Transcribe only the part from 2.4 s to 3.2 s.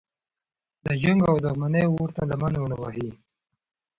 ونه وهي.